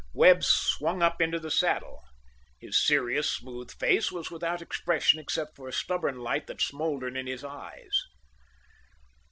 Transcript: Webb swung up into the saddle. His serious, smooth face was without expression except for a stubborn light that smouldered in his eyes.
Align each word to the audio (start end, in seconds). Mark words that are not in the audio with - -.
Webb 0.13 0.43
swung 0.43 1.03
up 1.03 1.21
into 1.21 1.37
the 1.39 1.51
saddle. 1.51 2.01
His 2.59 2.83
serious, 2.83 3.29
smooth 3.29 3.69
face 3.69 4.11
was 4.11 4.31
without 4.31 4.59
expression 4.59 5.19
except 5.19 5.55
for 5.55 5.67
a 5.67 5.71
stubborn 5.73 6.17
light 6.17 6.47
that 6.47 6.59
smouldered 6.59 7.15
in 7.15 7.27
his 7.27 7.43
eyes. 7.43 8.01